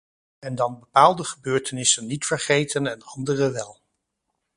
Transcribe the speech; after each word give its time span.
En 0.39 0.55
dan 0.55 0.79
bepaalde 0.79 1.23
gebeurtenissen 1.23 2.05
niet 2.05 2.25
vergeten 2.25 2.87
en 2.87 3.01
andere 3.03 3.51
wel. 3.51 3.81